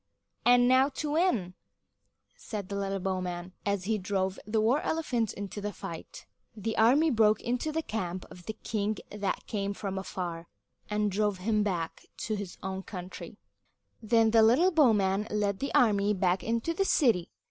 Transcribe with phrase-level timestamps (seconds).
[0.45, 1.53] "And now to win!"
[2.35, 6.25] said the little bowman, as he drove the war elephant into the fight.
[6.57, 10.47] The army broke into the camp of the king that came from afar,
[10.89, 13.37] and drove him back to his own country.
[14.01, 17.29] Then the little bowman led the army back into the city.